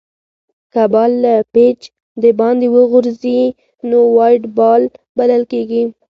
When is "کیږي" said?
5.51-5.83